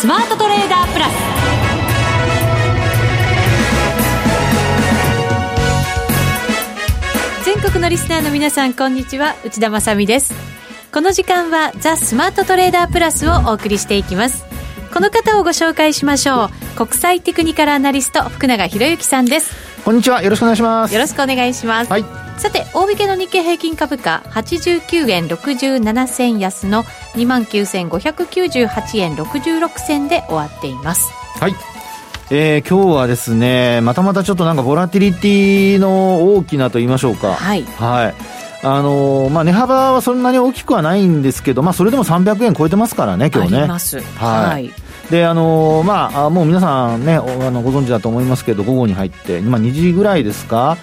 [0.00, 1.12] スマートトレーダープラス。
[7.44, 9.34] 全国のリスナーの皆さんこんにちは。
[9.44, 10.32] 内田まさです。
[10.90, 14.46] この時間はザ・スマートトレーダープラスをお送りしていきます。
[14.90, 16.50] この方をご紹介しましょう。
[16.76, 19.69] 国際テクニカルアナリスト福永博之さんです。
[19.84, 20.22] こんにちは。
[20.22, 20.94] よろしくお願いします。
[20.94, 22.04] よろしくお願いします、はい。
[22.38, 26.84] さて大引けの日経平均株価89円67銭安の
[27.14, 31.10] 2万9598円66銭で終わっています。
[31.38, 31.54] はい。
[32.30, 37.34] えー、今日はですねまたまたちょっとなんかボラティリティの大きなと言いましょうか。
[37.34, 38.14] はい、はい。
[38.62, 43.58] あのー、まあ、値幅はそんなに大きくはないんですけど、まあ、それでも300円超えてますからね、今日ね。
[43.60, 43.70] はい、
[44.18, 44.70] はい
[45.10, 50.76] であのー、まあ、もう皆さんね、あのご存知だと思いますけど、午後に入って、まあ、2時ぐらいですか、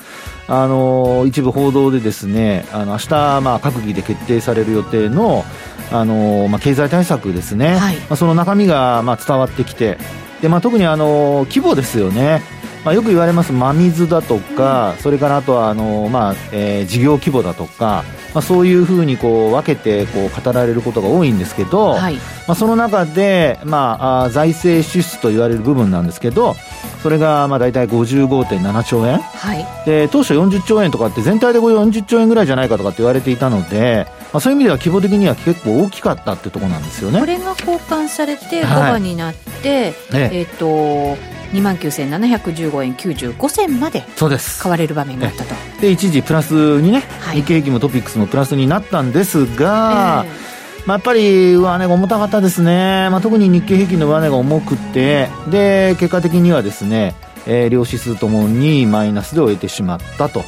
[0.48, 3.10] あの一部報道でですねあの明日
[3.42, 5.44] まあ閣議で決定される予定の
[5.92, 9.98] あのまあ経済対策ですね、はい、まあその中身がまあ伝わってきて
[10.42, 12.42] でまあ特にあの規模ですよね。
[12.88, 26.56] まあ、よく言われます真水だとか、それからあとはあの、まあえー、事業規模だとか、まあ、そういうふうにこう分けてこう語られることが多いんですけど、はい、まあ、その中で、まあ、あ財政支出と言われる部分なんですけど
[27.04, 37.20] それがまあ大体55.7兆円、はい、で当初40兆円とかって全体で40兆円ぐらいじゃないかとかって言われていたので、まあ、そういう意味では規模的には結構大きかったってところなんですよね。
[37.20, 41.18] これが交換されて5番になって、はい、えっ、ー、と
[41.54, 44.04] 2万9715円95銭まで
[44.60, 45.56] 買われる場面があったと。
[45.82, 60.44] で一時プラスにね、はい、日経平均もトピックスもプラスになったんですが、えー、まあ、やっぱり上値が重たかったですね、まあ、特に日経平均の上値が重くてで結果的にはですね、えー、両指数ともにマイナスで終えてしまったと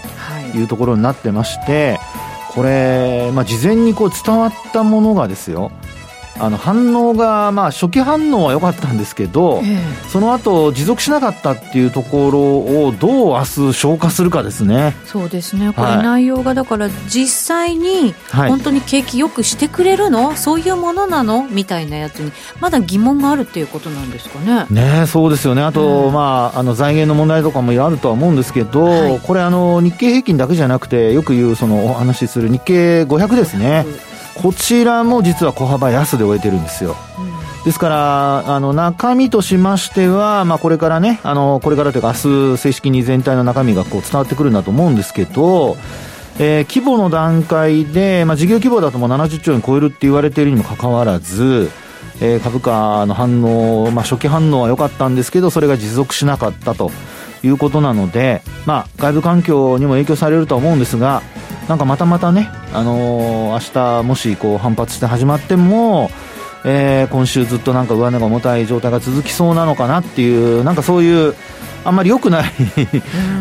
[0.53, 1.99] いうところになってまして、
[2.49, 5.71] これ、まあ、事前にこう伝わったものがですよ。
[6.39, 12.39] あの反応が、まあ、初期反応は良かったんですけど、えー、その後持続しなかったっていうところ
[12.85, 14.95] をどう明日消化するかですね。
[15.05, 15.73] そうですね。
[15.73, 21.47] これ内容がだから実際に本当に景気よくしてくれるの、はい、そういうものなの？
[21.47, 24.65] みたいなやつにまだ疑問があるっていうことなんですかね。
[24.69, 25.61] ねそうですよね。
[25.61, 33.85] あと、うん、まあ、あの財源の問題とかもあるとは思うんですけど、はい、これあの日経平均だけじゃなくてよく言うそのお話しする日経500ですね、
[34.35, 36.95] こちらも実は小幅安で終えてるんですよ。
[37.65, 45.75] ですから、あの、中身としましては、まあ、これからね、あの、これからというか、明日、正式に全体の中身がこう伝わってくるんだと思うんですけど、
[46.39, 51.69] えー、規模の段階で、まあ、事業規模だともう70兆円超えるって言われているにもかかわらず、
[52.21, 56.91] えー、株価の反応、まあ、初期反応は良かったんですけど、それが持続しなかったと
[57.43, 61.21] いうことなので、まあ、外部環境にも影響されるとは思うんですが、
[61.67, 66.09] なんかまたまたね、あのー、明日もしこう反発して始まっても、
[66.65, 71.35] えー、今週ずっとなんか上値が重たい状態が続きそうなのかなっていう、なんかそういう、
[71.83, 72.51] あんまり良くない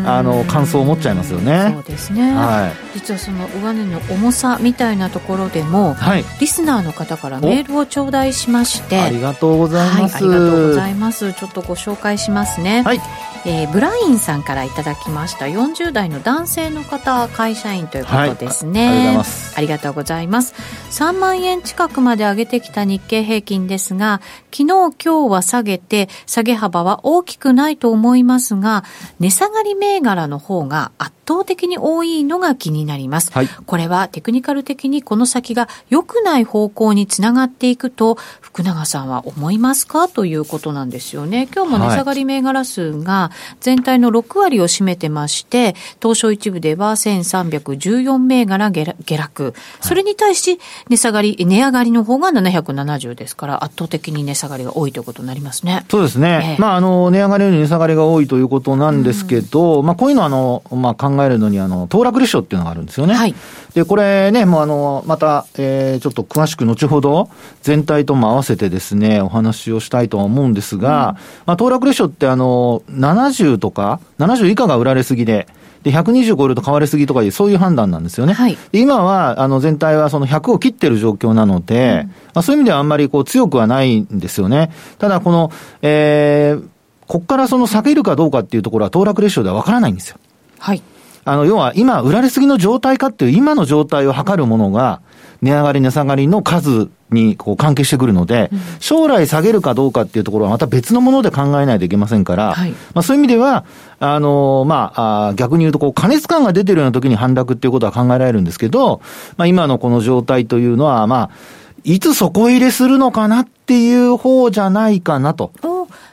[0.05, 1.71] あの感想を持っちゃいますよね。
[1.73, 2.33] そうですね。
[2.33, 2.97] はい。
[2.97, 11.33] 実はその上値の重さみたいなところでも、はい、リスナーの方からメールを頂戴しまして、ありがとうございます、はい、ありがとうございます。
[11.33, 12.83] ちょっとご紹介しますね。
[12.83, 13.01] はい。
[13.45, 20.53] えー、ブラインさんからいただきました40代の男性の方会社員ということですね、はい、ありがとうございます
[20.91, 24.19] 3万円近くまで上げてきた日経平均ですが
[24.51, 28.83] 昨日今日は下げて下げ幅は大きくないと思いますますが
[29.19, 40.07] 値下がり銘柄の方が圧倒的に多いのが気になります、はい、これはテクニカル的にこの先が良くない方向につながっていくと福永さんは思いますか？
[40.07, 41.47] ということなんですよね。
[41.53, 49.53] 今日も値下がり銘柄数が全体の6割を占めてまして、東証一部では1314銘柄下落。
[49.81, 50.59] それに対し、
[50.89, 55.85] 値下がり、値上がりの方が770ですから、圧倒的に値下がりが多いということになりますね。
[55.89, 56.39] そうですね。
[56.43, 63.13] ええ、まあ、あの、値上がりより値下がりが多いということなんですけど、うん、まあ、こういうのは、あの、まあ、考えるのに、あの、騰落レシオっていうのがあるんですよね。
[63.13, 63.35] はい。
[63.73, 67.29] で、これね、もうあの、また、えー、ちょっと詳しく後ほど、
[67.61, 75.47] 全体とも合わせてですね、お話をしたいとは思うんですが、うん、まあ、騰落レシオってあの、70とか、70以下が売られすぎで、
[75.83, 78.33] で、120超えると買われすぎとかいう、そういう判断なんですよね。
[78.33, 84.71] はい、今は、あの、全体はその100を切ってる状況なので、うん、まあ、そういう意味ではあんまりこう強くはないんですよね。
[84.97, 85.51] ただ、この、
[85.81, 86.67] えー、
[87.07, 90.17] ここからその下げるかどうかっていうところは、騰落レシオではわからないんですよ。
[90.59, 90.81] はい。
[91.25, 95.01] あの、要は今、売られすぎの状態かっていう、今の状態を測るものが、
[95.41, 98.49] 値上がり、値下がりの数にこう関係してくるので、
[98.79, 103.65] 将来下げるかどうかっていうところはまた別のもので考えないといけませんから、はい、まあそういう意味では、
[103.99, 109.01] あの、まあ、あ逆に言うと、こう、過熱感が出てるような時に反落っていうことは考えられるんですけど、
[109.37, 115.51] まあ今のこの状態というのは、まあ、いつ底入れするのかなっていう方じゃないかなと。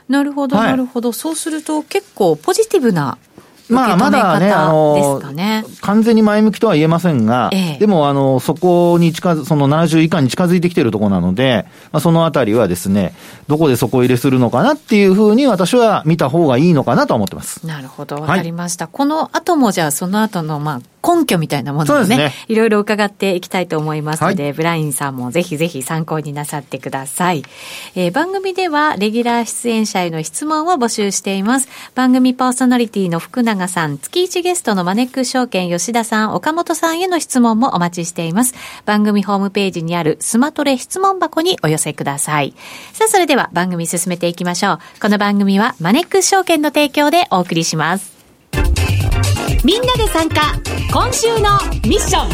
[0.09, 1.13] なるほど、なるほど。
[1.13, 3.19] そうすると結構ポジティブな
[3.69, 5.21] まあ、まだね、あの、
[5.81, 13.13] 完全に前向きとは言えませんが、ええ、でも、あの、そこに近づ、その70以下に近づいてきているところなので、まあ、そのあたりはですね、
[13.49, 17.67] どこで底入れするのかなっていうふうに私は見た方がいいのかなと思ってます。
[17.67, 18.85] なるほど、わかりました。
[18.85, 27.45] はい、この後もじゃあ、その後の、まあ、根拠みたいなものをね、ねいろいろ伺っていきたいと思いますので、はい、ブラインさんもぜひぜひ参考になさってください。
[27.95, 31.69] えー、番組では、レギュラー出演者への質問を募集しています。
[31.95, 38.55] 番組パーソナリティの福永さん、月1ゲストのマネックス証券吉田さん、岡本さんへの質問もお待ちしています。
[38.85, 42.55] 番組ホームページにあるスマトレ質問箱にお寄せください。
[42.93, 44.79] さあ、それでは番組進めていきましょう。
[45.01, 48.16] この番組はマネックス証券の提供でお送りします。
[49.67, 50.55] みんなで参加
[50.93, 51.59] 今週の
[51.89, 52.31] ミッション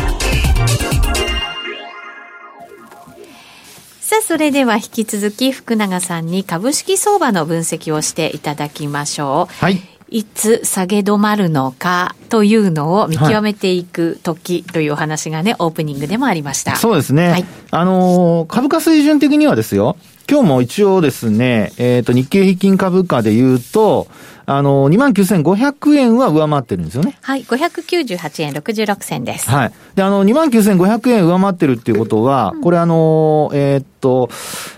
[4.00, 9.54] さあ、それでは引き続き福永さんに株式相場の分析をしていただきましょう。
[9.54, 9.80] はい。
[10.12, 16.76] いつ下げ止まるのかというのを見極めていく時というお話がね、はい、オープニングでもありました。
[16.76, 17.28] そうですね。
[17.30, 19.96] はい、あの株価水準的にはですよ、
[20.30, 24.06] 今日も一応ですね、えっ、ー、と、日経平均株価で言うと、
[24.44, 27.16] あの、29,500円は上回ってるんですよね。
[27.22, 29.48] はい、598円66銭です。
[29.48, 29.72] はい。
[29.94, 34.30] で、あの、29,500円上回ってるっていうことは、うん、これあの、えー、っと、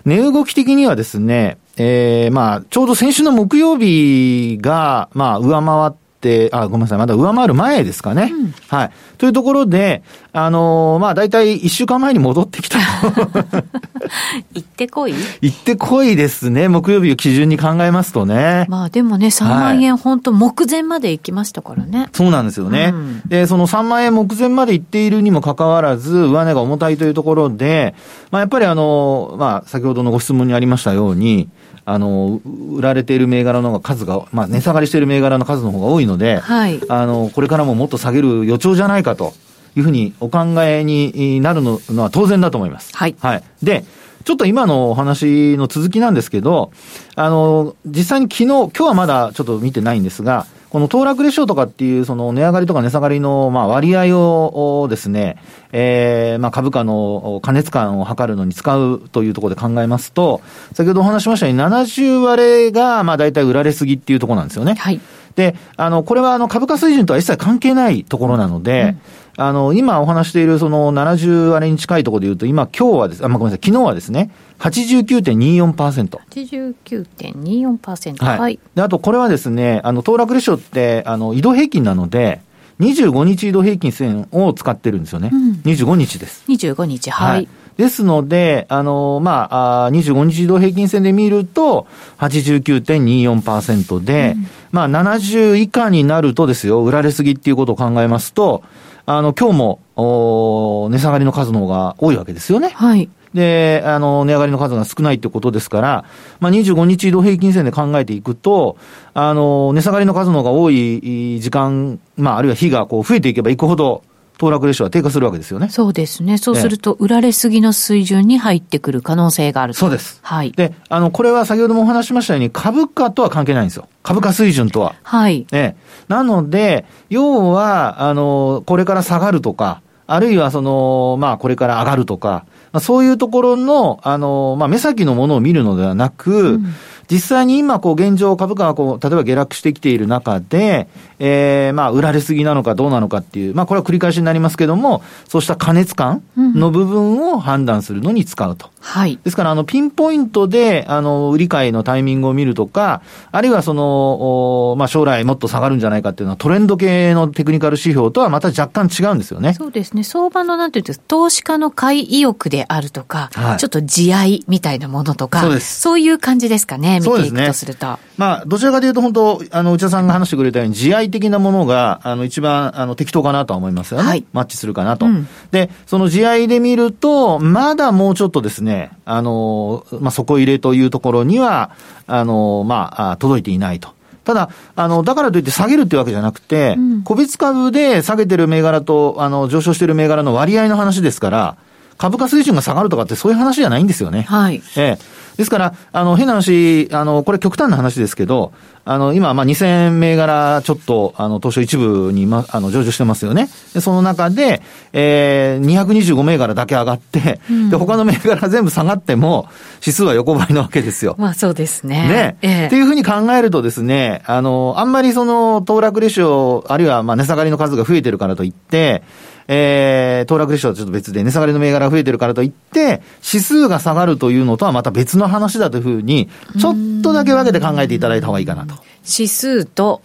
[0.04, 8.30] 値動き的にはですね、ええー、まあ、ちょうど先週の木曜日が、まあ、上回って、あ、ごめんなさい、まだ上回る前ですかね。
[8.32, 8.90] うん、はい。
[9.18, 12.78] というところで、あのー、まあ、大体一週間前に戻ってきた。
[14.54, 15.14] 行ってこい？
[15.40, 16.68] 行ってこいですね。
[16.68, 18.66] 木曜日を基準に考えますとね。
[18.68, 22.08] まあ、でもね、3万円、本当目前まで行きましたからね。
[22.12, 22.90] そうなんですよね。
[22.92, 27.94] うん、で、その3万円目前まで行っているにもかかわらず、上値が重たいというところで、
[28.30, 31.48] まあ、やっぱりあの、まあ、先ほどのご質問にありましたように、
[31.86, 39.34] あの、売られている銘柄の数が、まあ、値下がりしている銘柄の数の方が多いので、はい、あの、これからももっと下げる予兆じゃないかと
[39.76, 42.96] いうふうにお考えになるのは当然だと思います。
[42.96, 43.14] はい。
[43.20, 43.42] はい。
[43.62, 43.84] で、
[44.24, 46.72] ちょっと今のお話の続きなんですけど、
[47.14, 55.36] あの、実際に昨日、今日はまだちょっと見てないんですが、この騰落レシオとかっていう、その値上がりとか値下がりの、まあ割合をですね、
[55.70, 60.40] えー、まあ株価の加熱感を測るのに使うというところで考えますと、
[60.72, 64.74] 先ほどお話しましたように70割れが、まあ大体売られすぎっていうところなんですよね。
[64.74, 65.00] はい。
[65.36, 69.00] で、あの、これはあの株価水準とは一切関係ないところなので、うん、
[69.36, 76.18] あの、今お話しているその70割れに近いところで言うと、今、今日はです、あ、まあ、ごめんなさい、昨日はですね、89.24%。
[76.30, 78.24] 89.24%。
[78.24, 78.38] はい。
[78.38, 82.40] はい、で、あと、これはですね、あの、騰落レシオって、あの、移動平均なので、
[82.80, 85.30] 25日移動平均線を使ってるんですよね。
[85.32, 86.44] うん、25日です。
[86.48, 91.86] 25日、はい、はいですので、あの、まあ、あ25日移動平均線で見ると、
[92.18, 98.62] 89.24%で、うん、まあ、70以下になるとですよ、売られすぎっていうことを考えますと、
[99.06, 102.70] あの、今日も、お値下がりの数の方が多いわけですよね。
[102.70, 103.08] はい。
[103.34, 106.04] で、あの、値上がりの数が少ないってことですから、
[106.38, 108.76] まあ、25日移動平均線で考えていくと、
[109.12, 114.02] あの、値下がりの数の方が多い時間、まあ、あるいは日がこう増えていけばいくほど、
[114.38, 115.68] 騰落レシオは低下するわけですよね。
[115.68, 116.38] そうですね。
[116.38, 120.18] そうすると、売られすぎの水準に入ってくる可能性があるそうです。
[120.22, 120.52] はい。
[120.52, 123.88] で、あの、これは先ほどもお話しましたように、株価とは関係ないんですよ。
[124.02, 124.96] 株価水準とは。
[125.02, 125.46] はい。
[125.52, 125.76] え
[126.08, 136.74] なので、要は、あの、これから下がるとか、あるいはその、まあ、これから上がるとか、まあ、そういうところの、あの、まあ、目先のものを見るのではなく、うん
[137.10, 148.70] 実際に今、こう、現状株価がこう、例えば下落してきている中で、えー、まあ、売られすぎなのかどうなのかっていう、まあ、これは繰り返しになりますけども、そうした加熱感の部分を判断するのに使うと。
[148.80, 149.18] はい。
[149.24, 153.00] ですから、あの、ピンポイントで、あの、売り買いのタイミングを見るとか、
[153.32, 159.54] あるいはその、おまあ、将来もっと下がるんじゃないかっていうのは、トレンド系のテクニカル指標とはまた若干違うんですよね。
[159.54, 160.04] そうですね。
[160.04, 165.80] 相場のなんていうんですか、投資家の買い意欲であるとか、はい、ちょっと地合いみたいなものとか、そうです。
[165.80, 167.86] そういう感じですかね、見ていくとすると。
[167.86, 174.08] ね、まあ、どちらかというと、本当、あの、内田さんが話してくれたように、地合い的なものが、あの、一番、あの、適当かなとは思いますよね。
[174.08, 174.24] はい。
[174.32, 175.06] マッチするかなと。
[175.06, 181.70] うん、で、その地合いで見ると、まだもうちょっとですね、あの、まあ、底入れというところには、
[182.06, 183.90] あの、まあ、届いていないと。
[184.24, 191.56] ただ、あの、だからといって下げるっていうわけじゃなくて、うん、個別株で下げてる銘柄と、あの、上昇してる銘柄の割合の話ですから、
[191.98, 194.22] 株価水準が下がるとかってそういう話じゃないんですよね。
[194.22, 194.62] はい。
[194.76, 195.24] ええ。
[195.36, 198.52] ですから、あの、変な話、あの、これ極端な話ですけど、
[198.84, 203.48] あの、今、まあ、2000銘柄ちょっと、あの、東証一部に、ま、あの、上場してますよね。
[203.72, 209.48] で、その中で、えー、225銘柄だけ上がって、うん、で、他の銘柄全部下がっても、
[209.80, 211.16] 指数は横ばいなわけですよ。
[211.18, 212.08] まあ、そうですね。
[212.08, 212.36] ね。
[212.42, 219.02] ええ、っていうふうに考えるとですね、あの、あんまりその、騰落レシオ、あるいは、まあ、値下がりの数が増えてるからといって、
[219.48, 228.74] えー、騰落レシオはちょっと別で、値下がりの銘柄が増えてるからといって、指数が下がるというのとはまた別の話だというふうに、ちょっとだけ分けて考えていただいた方がいいかなと。
[229.04, 230.00] 指数と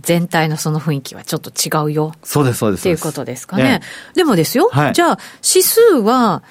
[0.00, 2.12] 全体のその雰囲気はちょっと違うよ。
[2.22, 2.80] そうです、そうです。
[2.80, 3.62] っていうことですかね。
[3.62, 3.80] ね
[4.14, 6.42] でもですよ、はい、じゃあ、指数は、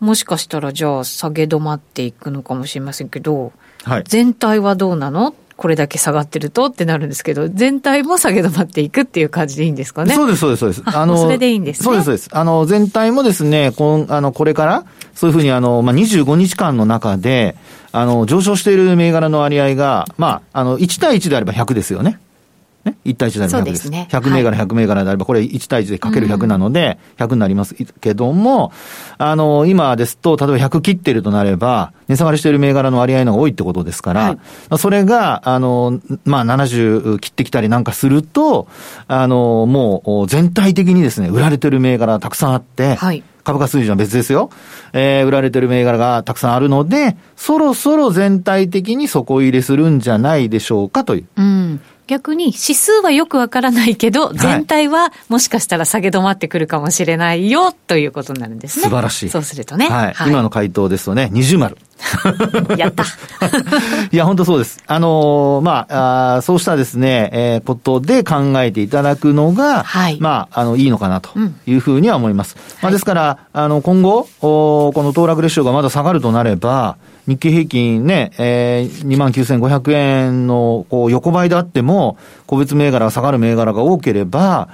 [0.00, 3.52] もしかしたらじゃあ下げ止まっていくのかもしれませんけど、
[3.84, 5.34] はい、全体はどうなの？
[5.62, 10.12] これだけ下がってるとってなるんですけど、全体も下げ止まっていくっていう感じでいいんですかね？
[10.12, 10.82] そうです、そうです、そうです。
[10.86, 11.84] あの、それでいいんですね。
[11.84, 12.30] そうです、そうです。
[12.32, 17.54] あの、全体もですね、この、あの、これから、そういうふうにあの、まあ、25日間の中で、
[17.92, 22.18] あの、上昇している銘柄の割合が、まあ、あの、1対1であれば100ですよね。
[22.84, 23.82] ね、1対1であれば100です。
[23.84, 28.72] ですね、100銘柄、100銘柄であれば、これ1対1でかける100なので、100になりますけども、
[29.18, 34.38] あの、今ですと、例えば100切ってるとなれば、値下がりしている銘柄の割合のが多いってことですから、は
[34.74, 38.66] い、それが、あの、まあ、70切ってきたりなんかすると、
[39.06, 44.50] あの、もう全体的にですね、売られてる銘柄たくさんあって、はい株価水準は別ですよ。
[44.92, 51.24] えー、売られてる銘柄がたくさんあるので、そろそろ全体的に底入れするんじゃないでしょうかという。
[51.36, 51.80] うん。
[52.06, 58.84] 逆に指数はよくわからないけど、全体はもしかしたら下げ止まってくるかもしれないよということになるんですね。
[58.84, 59.28] 素晴らしい。
[59.30, 59.88] そうするとね。
[59.88, 60.12] はい。
[60.12, 61.76] はい、今の回答ですとね、二重丸。
[62.76, 63.04] やった。
[64.10, 64.82] いや、本当そうです。
[64.86, 71.30] あのー、まあ、あそうしたですね、えー、ことで考えていただくのが、はい、まあ、あの、いいのかなと
[71.66, 72.56] いうふうには思います。
[72.56, 84.68] うん、まあ、ですから、あの、今後、おこの騰落レシオがまだ下がるとなれば、日経平均ね、えー、29,500円のこう横ばいであっても、個別銘柄が下がる銘柄が多ければ、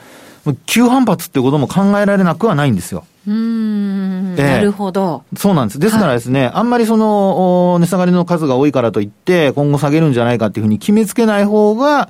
[0.67, 3.05] 急反発ってことも考えられなくはないんですよ。
[3.27, 5.25] うん、えー、なるほど。
[5.37, 5.79] そうなんです。
[5.79, 12.09] ですからですね、はい、あんまりその、値下がりの数が多いからといって、今後下げるんじゃないかっていうふうに決めつけない方が、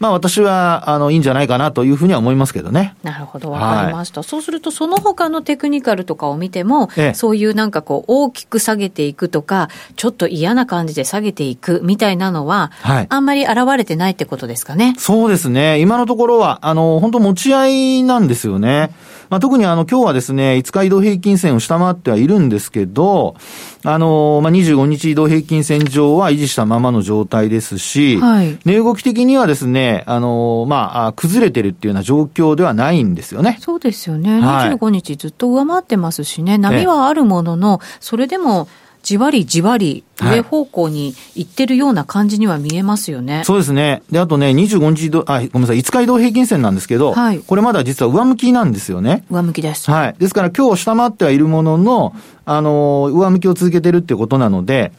[0.00, 2.96] まあ私は、あの、いいんじゃないかなというふうには思いますけどね。
[3.02, 4.20] なるほど、わかりました。
[4.22, 14.94] はい、そうすると、その他のテクニカルとかを見ても、ええ、そういうなんかこう、大きく下げていくとか、ちょっと嫌な感じで下げていくみたいなのは、はい、あんまり現れてないってことですかね？
[14.96, 15.80] そうですね。
[15.80, 18.92] 今のところは、あの、本当持ち合いなんですよね。
[19.30, 23.36] まあ、特にあの、今日はですね、5日移動平均線を下回ってはいるんですけど、
[23.84, 33.56] あの、まあ、25日移動平均線上は維持したままの状態ですし、はい、値動き的にはですね、あの、まあ、崩れてるっていうような状況ではないんですよね。
[33.60, 34.40] そうですよね。
[34.40, 38.66] 25日ずっと上回ってますしね、波はあるものの、それでも、
[39.02, 43.36] じわりじわり上方向に行ってるような感じには見えますよね。
[43.36, 44.02] はい、そうですね。
[44.10, 49.24] で、あとね、25日あ、ごめんなさい、5日移動平均線なんですけど、はい、これまだ実は上向きなんですよね。
[49.30, 49.90] 上向きです。
[49.90, 50.14] はい。
[50.18, 52.14] ですから今日下回ってはいるものの、
[52.44, 54.92] あの、上向きを続けてるっていうことなので、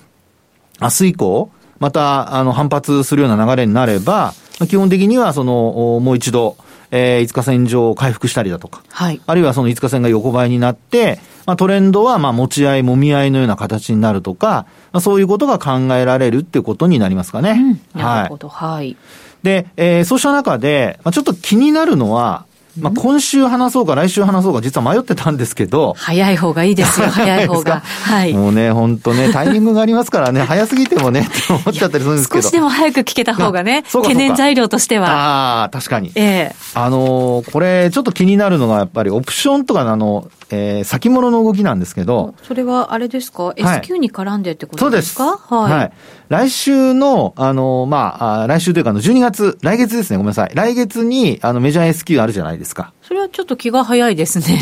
[0.82, 4.34] 明日以降、また、あの、反発するような流れになれば、
[4.68, 6.58] 基本的にはその、もう一度、
[6.92, 17.80] えー、5日線上を回復したりだとか、はい、あるいはその5日線が横ばいになって、まあ、トレンドはまあ持ち合い、もみ合いのような形になるとか、まあ、そういうことが考えられるっていうことになりますかね。
[17.96, 18.98] うん、なるほど、はい。
[19.42, 22.46] で、えー、そうした中で、まあ、ちょっと気になるのは、
[22.80, 25.94] まあ、今週話そうか来週話そうか実は迷ってたんですけど。
[25.98, 27.82] 早い方がいいですよ、 早い方が。
[27.82, 28.34] はい。
[28.34, 32.42] もうね、本当ね、タイミングがありますからね、早すぎてもね、って思っちゃったりするんですけど。
[32.42, 35.10] 少しでも早く聞けた方がね、懸念材料としては。
[35.10, 36.12] ああ、確かに。
[36.16, 42.36] ええー、あのー、これ、ちょっと気になるのが、やっぱりオプションとかのあの、えー、先物の動きなんですけど。
[42.44, 45.38] それはあれですか、はい、?S q に絡んでってことですか？
[45.38, 45.72] はい。
[45.74, 45.92] はい、
[46.30, 50.52] 来週の、あの、まあ、来週というか、あの、12月、来月ですね、ごめんなさい。
[50.54, 52.61] 来月に、あの、メジャー S q あるじゃないですか。
[53.02, 54.60] それはちょっと気が早いですね。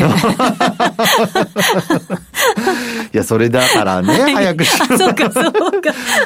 [3.12, 4.98] いや、それだからね、早くしろ。
[4.98, 5.60] そうか、そうか。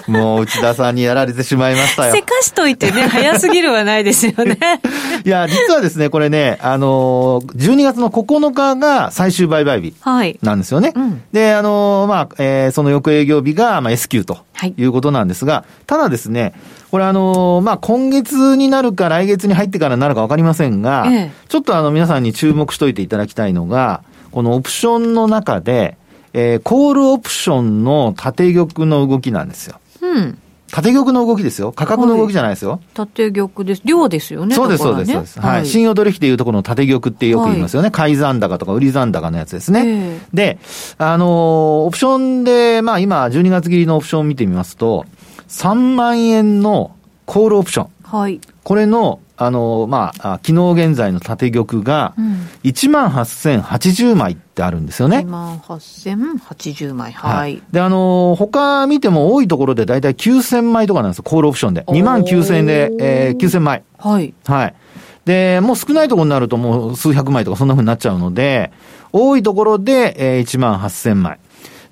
[0.07, 2.15] もう内田さんにやられてしまいましたよ。
[2.15, 4.59] せかしといてね、早すぎるはないですよね。
[5.25, 9.95] いや、実はですね、これね、あの、12月の9日が最終売買日
[10.43, 10.93] なんですよね。
[10.95, 14.39] はいうん、で、あの、まあ、えー、その翌営業日が、まあ、S q と
[14.77, 16.55] いうことなんですが、はい、ただですね、
[16.95, 25.99] これあの、まあ、今月になるか来月に入ってからなるかわかりませんが、ええ、ちょっとあの、皆さんに注目しといていただきたいのが、このオプションの中で、
[26.35, 29.81] えー、コールオプションの縦玉の動きなんですよ。
[30.03, 30.39] うん。
[30.71, 31.73] 縦玉の動きですよ。
[31.73, 32.71] 価格の動きじゃないですよ。
[32.71, 33.83] はい、縦玉です。
[33.85, 34.55] 量ですよね。
[34.55, 35.41] そうです、そうです、そうです。
[35.41, 35.67] はい。
[35.67, 37.91] 信用取引でいうところの縦玉ってよく言いますよね。
[37.91, 40.21] 買い残高とか売り残高のやつですね。
[40.33, 40.59] で、
[40.99, 41.29] あのー、
[41.87, 45.07] オプションで、まあ今、12月切りのオプションを見てみますと、
[45.49, 46.95] 3万円の
[47.27, 47.89] コールオプション。
[48.03, 48.41] はい。
[48.63, 52.15] これの、あの、まあ、昨日現在の縦玉が、
[52.63, 55.19] 1万8080枚ってあるんですよね。
[55.19, 57.13] 1万8080枚。
[57.13, 57.37] はい。
[57.37, 61.83] はい、で、あの、他見ても多いところでだいたい9000枚とかなんですよ、コールオプションで。
[61.85, 63.83] 2万9000円で、えー、9000枚。
[63.99, 64.35] はい。
[64.47, 64.75] はい。
[65.25, 68.73] で、もう少ないところになるともう数百枚とかそんな風になっちゃうので、
[69.13, 71.39] 多いところで、えー、1万8000枚。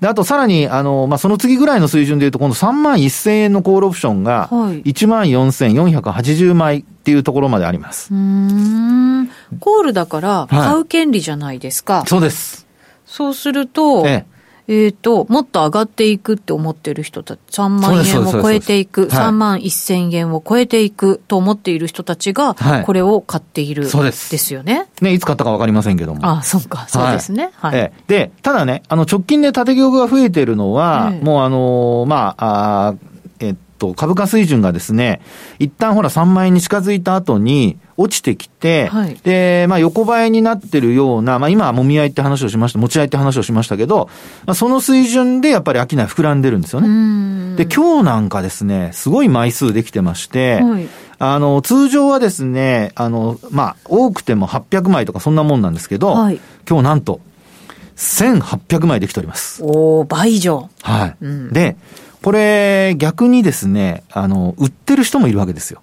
[0.03, 8.13] で、あとさらに、あの、まあ、その次ぐらいの水準でいうと、今度3万1000円のコールオプションが、1万4480枚っていうところまであります。
[8.13, 9.29] うん。
[9.61, 11.99] コールだから、買う権利じゃないですか。
[11.99, 12.67] はい、そうです。
[13.05, 14.25] そうすると、ええ、
[14.67, 22.55] えっ、ー、と、もっと上がっていくって思ってる人たち、3万円を超えていく、3万1000円を超えていくと思っている人たちが、
[22.85, 24.53] これを買っている、そうです。
[24.53, 24.87] よね？
[25.01, 26.25] ね、いつ買ったかわかりませんけども。
[26.25, 27.51] ああ、そうか、そうですね。
[27.55, 27.77] はい。
[27.77, 32.95] えー、で、ただね、あの、直近で縦業が増えているのは、えー、もうあのー、まあ、あ
[33.39, 33.59] えっと、
[33.93, 35.21] 株価水準がですね、
[35.59, 44.09] 一旦ほら3万円に近づいた後に、落ちてきて、はい、で、まあ横ばいになってるような、まあ今はもみ合いって話をしました、持ち合いって話をしましたけど、
[44.45, 47.55] まあその水準でやっぱり商い膨らんでるんですよね。
[47.55, 50.87] で、今日なんかですね、すごい枚数できてまして、はい、
[51.19, 57.19] あの、通常はですね、あの、まあ多くても800枚とかそんなもんなんですけど、はい、今日なんと、
[57.95, 59.61] 1800枚できております。
[59.63, 60.69] おお倍以上。
[60.81, 61.15] はい。
[61.21, 61.75] うん、で、
[62.23, 65.81] これ逆にですね、あの、売ってる人もいるわけですよ。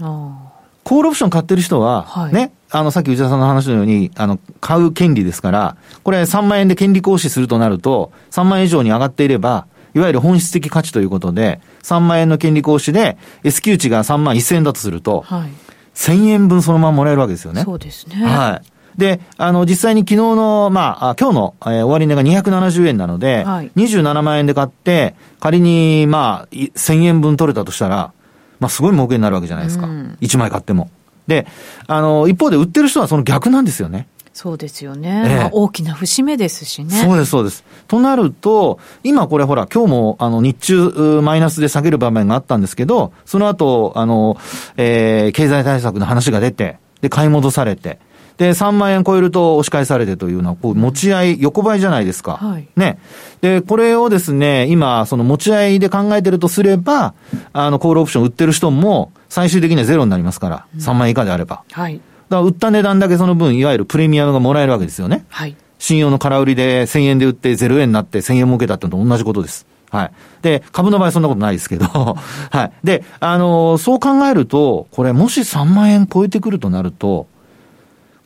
[0.00, 0.52] ああ。
[0.82, 15.50] コールオプション買ってる人は、はい、ね、あの、さっき内田さんの話のように、あの、買う権利ですから、これ3万円で権利行使するとなると、3万円以上に上がっていれば、いわゆる本質的価値ということで、3万円の権利行使で、S q 値が3万1000円だとすると、はい、
[15.94, 17.62] 1000円分そのままもらえるわけですよね。
[17.62, 18.16] そうですね。
[18.16, 18.71] はい。
[18.96, 28.12] で、あの、実際に昨日の、まあ、今日の、えー、終値が270円なので、はい、27万円で買って、仮に、まあ、1000円分取れたとしたら、
[28.60, 29.86] まあ、すごい儲けになるわけじゃないですか。
[29.86, 30.90] うん、1枚買っても。
[31.26, 31.46] で、
[31.86, 34.06] あの、一方で売ってる人はその逆なんですよね。
[34.32, 35.24] そうですよね。
[35.26, 36.90] ええまあ、大きな節目ですしね。
[37.02, 37.64] そうです、そうです。
[37.86, 44.38] となると、今これほら、今日もあの日中マイナスで下げる場面があったんですけど、その後、あの、
[44.76, 47.98] えー、経済対策の話が出て、で、買い戻されて、
[48.36, 52.36] で、3万円超えると押し返されてというのは、こう、持ち合い、横ばいじゃないですか。
[52.36, 52.68] はい。
[52.76, 52.98] ね。
[53.40, 57.14] で、これをですね、今、その持ち合いで考えてるとすれば、
[57.52, 61.62] あの、コールオプション売ってる人も、最終的にはゼロになりますから、3万円以下であれば。
[61.72, 61.94] はい。
[61.96, 62.04] だか
[62.36, 65.24] ら売った値段だけその分、いわゆるプレミアムがもらえるわけですよね。
[65.28, 65.56] はい。
[65.78, 69.66] 信用の空売りで1000円で売って0円になって1000円儲けたってのと同じことです。
[69.90, 70.12] はい。
[70.40, 71.86] で、株の場合そんなことないですけど、
[72.50, 72.72] はい。
[72.82, 77.26] で、あのー、そう考えると、これもし3万円超えてくるとなると、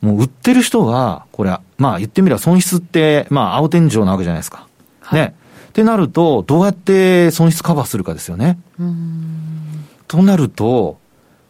[0.01, 4.67] もう売ってる人は、これ、まあ言ってみれば損失って、まあ青天井なわけじゃないですか。
[5.01, 5.35] はい、ね。
[5.69, 8.59] ってなると、どうやって損失カバーするかですよね。
[10.09, 10.99] となると、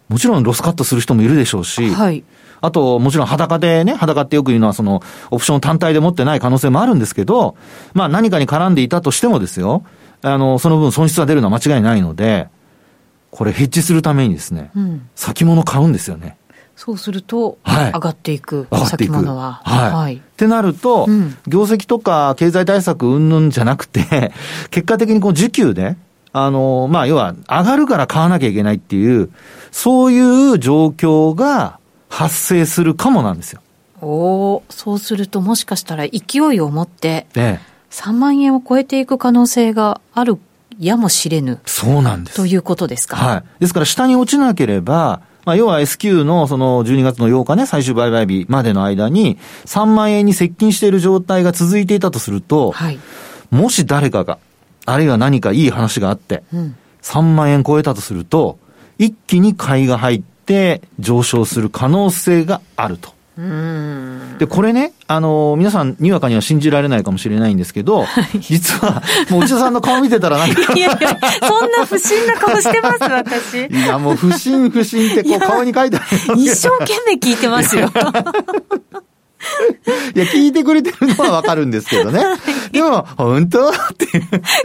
[0.08, 2.24] もちろんロスカットする人もいるでしょうし、はい、
[2.60, 7.56] あと、もちろん裸でね、裸ってよく言うのは、その、オプション単体で持ってない可能性もあるんですけど、
[7.94, 9.84] まあ何かに絡んでいたとしてもですよ、
[10.22, 12.48] あの、その分損失が出るのは間違いないので、
[13.30, 16.36] これヘッジするためにですね、うん、先物買うんですよね。
[16.76, 19.62] そうすると、上がっていく、はい、先物は。
[19.64, 19.92] はい。
[19.92, 24.32] はい、ってなると、うん、業績とか経済対策云々じゃなくて、
[24.70, 25.96] 結果的にこう需給で、
[26.32, 29.30] あの、まあ、要は、上がるから買わなきゃいけないっていう、
[29.72, 31.78] そういう状況が
[32.10, 33.62] 発生するかもなんですよ。
[34.02, 34.06] お
[34.56, 40.38] おそうするともしかしたら勢いを持って、ね、3万円を超えていく可能性がある
[40.78, 41.60] やもしれぬ。
[41.64, 42.36] そうなんです。
[42.36, 43.16] ということですか。
[43.16, 43.44] はい。
[43.60, 52.98] ですから下に落ちなければ、まあ、要は S q のその12月の8日ね、最終売買日までの間に、3万円に接近している状態が続いていたとすると、はい、
[53.50, 54.38] もし誰かが、
[54.86, 58.58] あるいは何かいい話があって、うん、3万円超えたとすると、
[58.98, 63.15] 一気に買いが入って上昇する可能性があると。
[64.38, 73.66] で、これね、あの、皆さん、にわかには信じられないかもしれないんですけど、はい、実は、もう内田さんの顔見てたらなんか いやいや、そんな不審な顔してます、私。
[73.66, 76.06] いや、もう不審不審ってこう顔に書いてある。
[76.40, 77.92] 一生懸命聞いてますよ。
[80.14, 82.22] いや、聞いてくれてるのはわかるんですけどね。
[82.72, 83.68] でも、本当？
[83.68, 84.06] って。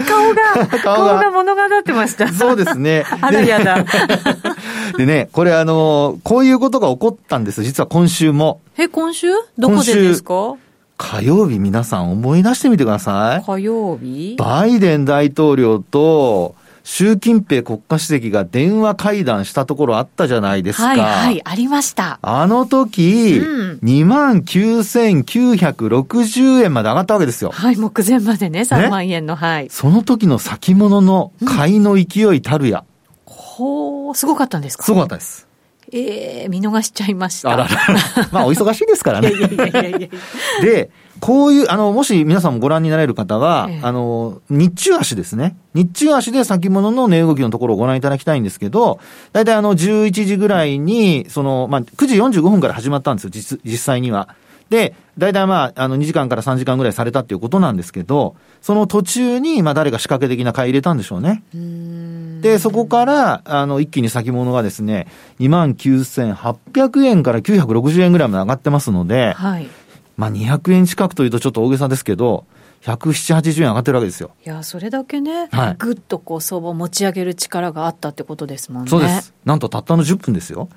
[0.07, 2.31] 顔が、顔が物語ってました。
[2.31, 3.05] そうですね。
[3.21, 3.85] あらやだ。
[4.97, 7.63] でね、これあの、こういうことが起こったんです。
[7.63, 8.59] 実は今週も。
[8.77, 9.27] え、今週？
[9.57, 10.55] どこでですか？
[10.97, 13.45] 火曜日皆さん思い出してみてください。
[13.45, 14.35] 火曜日？
[14.37, 20.87] バイデン大統領と習近平国家主席が電話会談したところあったじゃないですか。
[20.89, 22.19] はい、はい、ありました。
[22.21, 27.51] あの時、うん、29,960円まで上がったわけですよ。
[27.51, 29.67] はい、目前までね、3万円の、はい。
[29.69, 32.79] その時の先物の買いの勢いたるや。
[32.79, 32.85] うん、
[33.61, 34.83] ほう、すごかったんですか？
[34.83, 35.47] すごかったです。
[35.93, 37.51] ええー、見逃しちゃいました。
[37.51, 37.69] あらら
[38.31, 39.29] まあ、お忙しいですからね。
[39.33, 40.07] いやいやいやいや
[40.63, 45.57] で、こういう、あの、もし皆さんもご覧になれる方は、ええ、あの、日中足ですね。
[45.73, 48.99] 日中足で先物の値動きのところをご覧いただきたいんですけど、
[49.33, 54.29] 大体あの、11時ぐらいに、その、まあ、9時45分から始まったんですよ、実、実際には。
[54.71, 61.43] で、大体まあ、あの、2時間から3時間ぐらいされたっていうことなんですけど、その途中に、まあ、誰が仕掛け的な買い入れたんでしょうね。
[62.41, 65.07] で、そこから、あの、一気に先物がですね、
[65.41, 69.67] 29,800円から960円ぐらいまで上がってますので、はい。
[70.15, 72.45] まあ、200円近くというとちょっと大げさですけど、
[72.83, 74.31] 170、80円上がってるわけですよ。
[74.45, 78.89] いや、それだけね、はい、ぐっとこう相場を持ち上げる力があったってことですもんね。
[78.89, 79.33] そうです。
[79.43, 80.69] なんとたったの10分ですよ。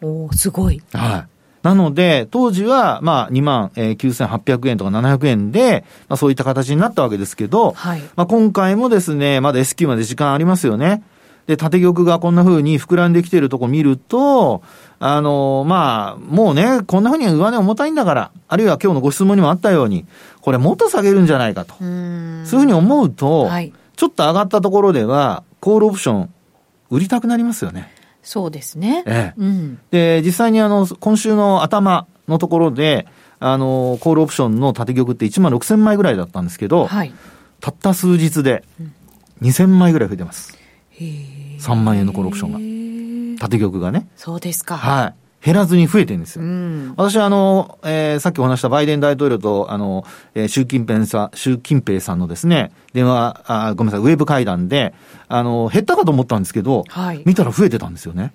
[0.00, 0.82] おすごい。
[0.94, 1.33] はい。
[1.64, 11.02] なので、当時は、まあ、2万9800円とか700円で、まあ、そういった形になったわけですけど、はい、まあ、今回もですね、まだ S q まで時間ありますよね。
[11.46, 14.62] で、縦玉がこんな風に膨らんできてるとこ見ると、
[14.98, 20.04] あの、まあ、もうね、こんな風に上値重たいんだから、あるいは今日のご質問にもあったように、
[20.42, 21.76] これもっと下げるんじゃないかと。
[21.76, 26.30] そういうふうに思うと、はい、ちょっと上がったところでは、コールオプション、
[26.90, 27.93] 売りたくなりますよね。
[28.24, 29.04] そうですね。
[29.06, 29.40] ええ。
[29.40, 33.06] うん、で、実際にあの、今週の頭のところで、
[33.38, 37.14] あの、コールオプションの縦玉って1万6000枚ぐらいだったんですけど、はい、
[37.60, 38.64] たった数日で
[39.42, 40.58] 2000枚ぐらい増えてます。
[40.98, 43.38] 3万円のコールオプションが。
[43.40, 44.08] 縦玉がね。
[44.16, 44.76] そうですか。
[44.76, 45.23] はい。
[45.44, 46.42] 減らずに増えてるんですよ。
[46.42, 50.04] うん、私はあの、えー、さっきお話したバイデン大統領と、あの、
[50.34, 54.94] えー、習近平さん、習近平さんのですね、電話、あごめんなさい、ウェブ会談で、
[55.28, 58.32] あの、減ったかと思ったんですけど、はい、見たら増えてたんですよね。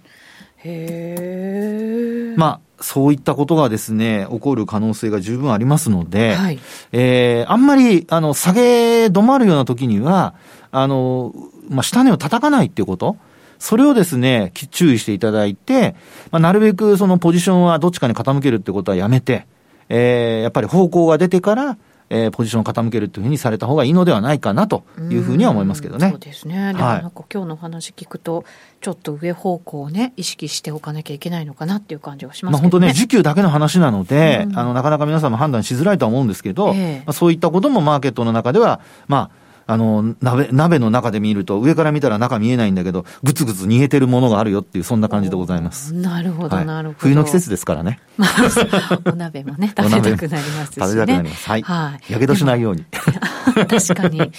[0.57, 6.59] へまあ、そういったことがですね、起こる可能性が十分ありますので、はい、
[6.91, 10.35] えー、あんまり、あの、下げ止まるような時には、
[10.71, 11.33] あの、
[11.69, 13.17] まあ、下値を叩かないっていうこと、
[13.59, 15.95] それをですね、注意していただいて、
[16.31, 19.45] まあ、なるべくそのポジションはどっちかに傾けるってことはやめて、
[19.89, 21.77] えー、やっぱり方向が出てから、
[22.09, 26.09] えー、ポジションを傾けるというふうにされた方がいいのではないかなというふうには思いますけどね。
[26.09, 26.73] そうですね。
[26.73, 28.45] でもなんか今日の話聞くと、
[28.81, 32.53] ちょっと上方向をね、意識しておかなきゃいけないのかなっていう感じはしますね。
[32.53, 45.93] まあ本当ね、時給だけの話なので、あの、なかなか皆さんも判断しづらいとは思うんですけど、えー、まあ、そういったこともマーケットの中では、まあ、あの、鍋、鍋の中で見ると、上から見たら中見えないんだけど、ぐつぐつ逃げてるものがあるよっていう、そんな感じでございます。
[45.93, 46.99] なるほど、なるほど。
[47.01, 47.99] 冬の季節ですからね。
[49.05, 50.86] お鍋もね、 食べたくなりますしね。
[50.88, 51.47] 食べたくなります。
[51.47, 51.62] はい。
[51.62, 52.13] はい。
[52.13, 52.84] やけどしないように。
[53.69, 54.32] 確かに。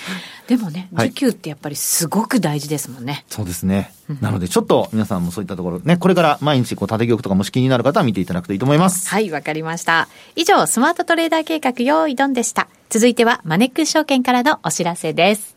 [0.49, 3.25] でもね、時給ってやっぱりすごく大事ですもんね。
[3.29, 3.93] そうですね。
[4.21, 9.09] なので、ちょっと皆さんもそういったところ、ね、これから毎日こう縦玉とかもし気になる方は見ていただくといいと思います。
[9.09, 10.09] はい、わかりました。
[10.35, 12.66] 以上、スマートトレーダー計画用意ドンでした。
[12.90, 15.57] 続いては、マネックス証券からのお知らせです。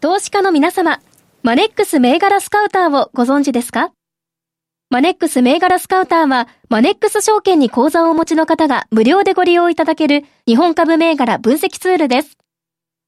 [0.00, 1.00] 投資家の皆様、
[1.42, 3.90] マネックス銘柄スカウターをご存知ですか？
[4.88, 12.38] マネックス銘柄スカウターは、マネックス証券に口座をお持ちの方が無料でご利用いただける日本株銘柄分析ツールです。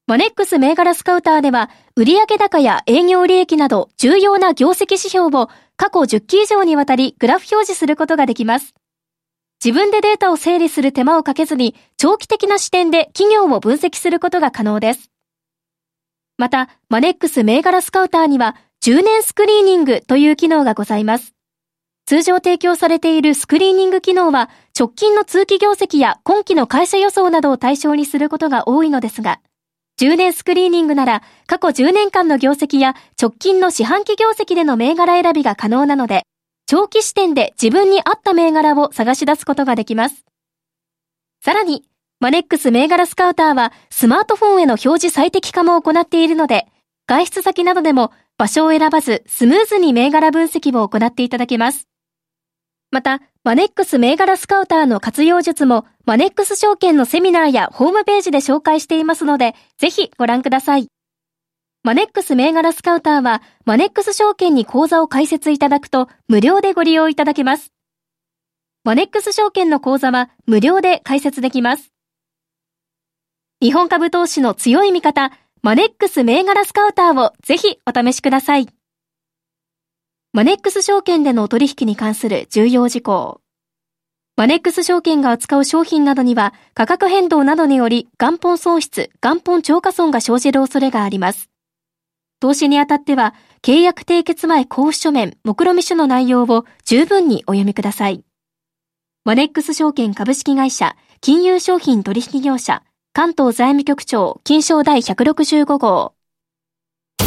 [0.07, 8.73] マネックス銘柄スカウターでは、売上高や営業利益など重要な業績指標を過去10期以上にわたりグラフ表示することができます。
[9.63, 15.11] 自分でデータを整理する手間をかけずに、長期的な視点で企業を分析することが可能です。
[16.39, 21.35] また、マネックス銘柄スカウターには、10年スクリーニングという機能がございます。
[22.07, 29.41] 通常提供されているスクリーニング機能は、直近の通期業績や今期の会社予想などを対象にすることが多いのですが、
[29.99, 36.23] 10年スクリーニングなら、過去10年間の業績や直近の四半期業績での銘柄選びが可能なので、
[36.65, 40.23] 長期視点で自分に合った銘柄を探し出すことができます。
[41.43, 41.83] さらに、
[42.19, 46.67] マネックス銘柄スカウターはスマートフォンへの表示最適化も行っているので、
[47.07, 51.87] 外出先などでも場所を選ばずスムーズに銘柄分析を行っていただけます。
[52.91, 60.87] また、マネックス銘柄スカウターの活用術もマネックス証券のセミナーやホームページで紹介していますので、ぜひご覧ください。
[61.83, 67.73] マネックス銘柄スカウターは、マネックス証券に口座を開設いただくと無料でご利用いただけます。
[68.83, 71.91] マネックス証券の口座は無料で開設できます。
[73.63, 75.31] 日本株投資の強い味方、
[75.63, 78.67] マネックス銘柄スカウターをぜひお試しください。
[80.33, 83.41] マネックス証券での取引に関する重要事項。
[84.35, 91.50] マネックス証券が扱う商品などには価格変動などにより元本損失、元本超過損が生じる恐れがあります。
[92.41, 98.25] 投資にあたっては、契約締結前交付書面、目論見書の内容を十分にお読みください。
[99.23, 102.81] マネックス証券株式会社、金融商品取引業者、
[103.13, 106.15] 関東財務局長、金賞第165号。
[107.19, 107.25] ザ・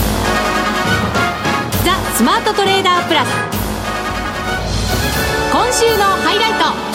[2.16, 3.28] スマートトレーダープラス。
[5.52, 6.93] 今週のハイライト。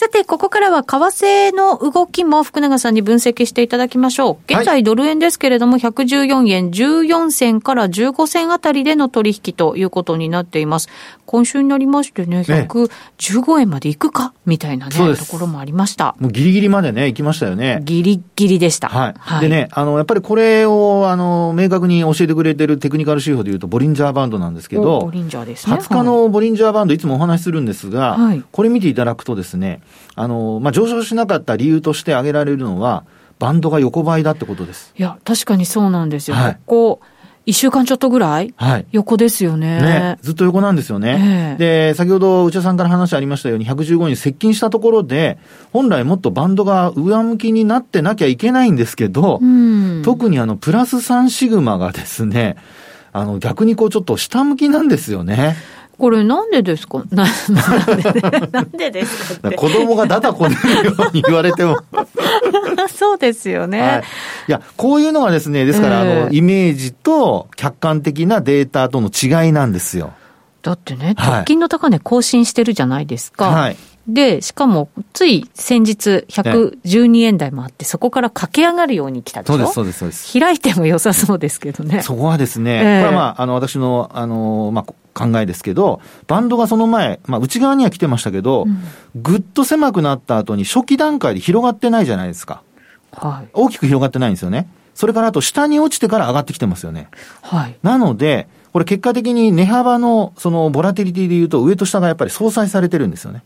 [0.00, 4.54] さて、ここからは為替の動きも福永さんに分析していただきましょう。
[4.54, 10.88] 現在ドル円ですけれども、114円14銭から15銭あたりでの取引ということになっています。
[11.28, 14.32] 今週になりましてね、115円までいくか？
[14.46, 16.16] みたいなね、ところもありました。
[16.18, 17.82] もうギリギリまでね、行きましたよね。
[17.84, 18.88] ギリギリでした。
[18.88, 19.14] はい。
[19.18, 25.76] はい、でね、あの、やっぱりこれを、あの、明確に教えてくれてるテクニカル指標でいうと、ボリンジャーバンドなんですけど、ボリンジャーですね。
[25.76, 29.82] 20日のボリンジャーバンド、いつもお話しするんですが、はい、これ見ていただくとですね、
[30.14, 33.04] あの、まあ、上昇しなかった理由として挙げられるのは、
[33.38, 34.94] バンドが横ばいだってことです。
[34.98, 36.38] いや、確かにそうなんですよ。
[36.38, 37.00] はい、ここ
[37.48, 40.18] 一週間ちょっとぐらい、はい、横ですよねね。
[40.20, 41.54] ずっと横なんですよね。
[41.54, 45.38] えー、で、先ほど内田さんから話ありましたように、115に接近したところで、
[45.72, 49.40] 本来もっとバンドが上向きになってなきゃいけないんですけど、
[50.04, 52.56] 特にあの、プラス3シグマがですね、
[53.14, 55.56] あの、逆にこうちょっと下向きなんですよね。
[55.98, 57.02] これなんでですか？
[57.10, 57.26] な
[58.52, 61.78] なんでですか子供がダダこねるように言われても
[62.88, 64.02] そうですよね、はい。
[64.48, 70.12] いや、こういうのがですね、ですから、えー、あの、イメージと客観的なデータとの違いなんですよ。
[70.62, 73.46] だってね、直近の高値更新してるじゃないですか。
[73.50, 73.76] はい。
[74.06, 79.54] で、しかも、つい先日、112円台もあって、そこから駆け上がるように来たでしょ？
[79.54, 80.38] そうです、そうです、そうです。
[80.40, 82.02] 開いても良さそうですけどね。
[82.02, 88.82] そこはですね、えー、これはまあ、あの、私の、あの、まあ、考えですけど、バンドがその前、まあ、内側には来てましたけど、うん、
[89.16, 92.62] ぐっと狭くなった後に初期段階で広がってないじゃないですか。
[93.12, 93.48] はい。
[93.52, 94.68] 大きく広がってないんですよね。
[94.94, 97.08] それからあと下に落ちてから上がってきてますよね。
[97.42, 97.76] はい。
[97.82, 103.42] なので、これ結果的に値幅のそのボラティリティで言うと上と下がやっぱり相殺されてるんですよね。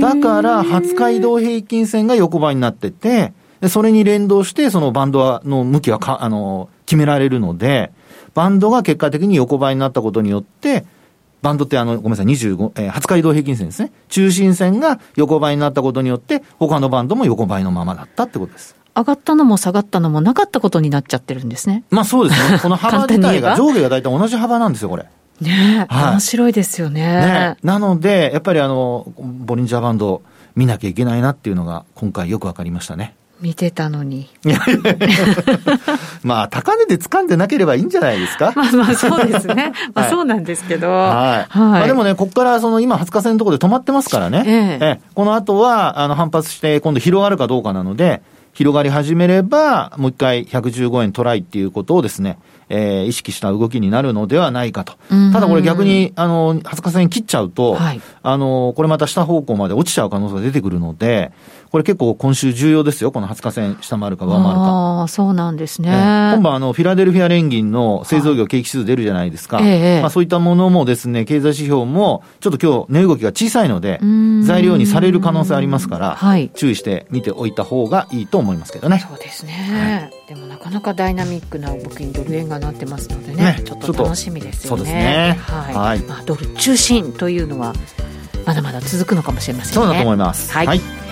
[0.00, 3.32] だから、初回移動平均線が横ばいになってて、
[3.68, 7.92] それに連動して、そのバンドの向きはか、あの、決められるので、
[8.34, 10.84] バンドが結果的に横ばいになったことによって、
[11.42, 13.92] バンドってあの、ごめんなさい、25、えー、20日移動平均線ですね。
[14.08, 18.74] 中心線が横ばいになったことによって、他のバンドも横ばいのままだったってことです。
[18.96, 21.84] 上がったのも下がったのもなかったことになっちゃってるんですね。
[21.90, 22.58] まあそうですね。
[22.62, 25.04] この幅自体が、上下が大体同じ幅なんですよ、これ。
[25.40, 27.56] ねえ、はい、面白いですよねね。
[27.62, 30.22] なので、やっぱりあの、ボリンジャーバンド
[30.54, 33.16] 見なきゃいけないなっていうのが、今回よくわかりましたね。
[33.40, 34.28] 見てたのに。
[36.24, 38.52] まあ、高値で掴んでなければいいんじゃないですか？
[38.56, 39.72] まあまあ、そうですね。
[39.94, 40.90] まあ、そうなんですけど。
[40.90, 41.58] はい。
[41.58, 44.42] はい、まあ、でもね、ここからその今、20日線のところで止まってますからね。
[44.46, 48.22] えええこの後は、あの、反発して、今度広がるかどうかなので、
[48.54, 54.94] 広がり始めれば、もう一回115円トライっていうことをですね、えー、意識した動きになるのではないかと。
[55.32, 61.32] ただこれ逆に、あの、20日線切っちゃうと、はい、あの、これまた下方向まで落ちちゃう可能性が出てくるので、
[61.74, 64.60] これ結構今週重要ですよ、この20日線下回るか上回るか。
[64.60, 65.88] ああ、そうなんですね。
[65.88, 69.56] 今晩あの、フィラデルフィア連銀の製造業景気指数出るじゃないですか。
[69.56, 73.98] はい、まあそういったものもですね、経済指標も、ちょっと今日値動きが小さいので、
[74.44, 79.04] 材料にされる可能性ありますから、はい、注意して見ておいた方がいいと思いますけどね。
[79.08, 80.10] そうですね。
[80.28, 84.78] はい、でもなかなかダイナミックな動きにドル円がなってますのでね、ねちょっと楽しみですよね。
[84.78, 85.38] そうですね。
[85.40, 85.74] はい。
[85.74, 87.74] はい、まあドル中心というのは、
[88.46, 89.74] まだまだ続くのかもしれませんね。
[89.74, 90.52] そうだと思います。
[90.52, 91.03] はい、はい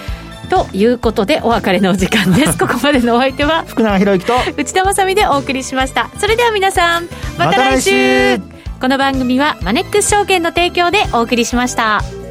[0.48, 2.56] ということでお別れのお時間です。
[2.58, 6.10] ここまでのお相手は福永博之と内田まさでお送りしました。
[6.18, 8.38] それでは皆さんまた来週。
[8.38, 8.44] ま、
[8.80, 12.21] この番組はマネックス証券の提供でお送りしました。